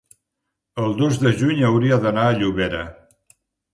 [0.85, 2.81] el dos de juny hauria d'anar a Llobera.